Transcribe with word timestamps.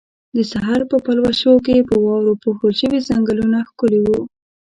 د 0.35 0.37
سحر 0.51 0.81
په 0.91 0.97
پلوشو 1.05 1.53
کې 1.65 1.87
په 1.89 1.95
واورو 2.05 2.33
پوښل 2.43 2.71
شوي 2.79 2.99
ځنګلونه 3.09 3.57
ښکلي 3.69 3.99
وو. 4.01 4.19